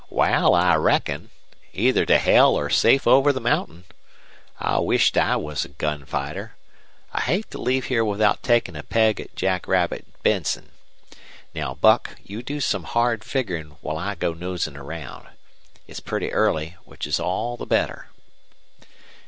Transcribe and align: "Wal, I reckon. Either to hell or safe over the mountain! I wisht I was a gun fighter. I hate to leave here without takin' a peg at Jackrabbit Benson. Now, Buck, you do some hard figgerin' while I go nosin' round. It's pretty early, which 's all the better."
"Wal, 0.09 0.55
I 0.55 0.73
reckon. 0.77 1.29
Either 1.73 2.07
to 2.07 2.17
hell 2.17 2.55
or 2.55 2.71
safe 2.71 3.05
over 3.05 3.31
the 3.31 3.39
mountain! 3.39 3.83
I 4.59 4.79
wisht 4.79 5.15
I 5.15 5.35
was 5.35 5.63
a 5.63 5.67
gun 5.69 6.05
fighter. 6.05 6.55
I 7.13 7.21
hate 7.21 7.51
to 7.51 7.61
leave 7.61 7.85
here 7.85 8.03
without 8.03 8.41
takin' 8.41 8.75
a 8.75 8.81
peg 8.81 9.21
at 9.21 9.35
Jackrabbit 9.35 10.07
Benson. 10.23 10.71
Now, 11.53 11.75
Buck, 11.75 12.19
you 12.23 12.41
do 12.41 12.59
some 12.59 12.85
hard 12.85 13.23
figgerin' 13.23 13.77
while 13.81 13.99
I 13.99 14.15
go 14.15 14.33
nosin' 14.33 14.75
round. 14.75 15.27
It's 15.85 15.99
pretty 15.99 16.31
early, 16.33 16.77
which 16.83 17.05
's 17.05 17.19
all 17.19 17.55
the 17.55 17.67
better." 17.67 18.07